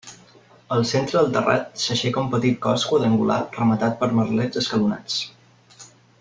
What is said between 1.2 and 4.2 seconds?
del terrat s'aixeca un petit cos quadrangular rematat per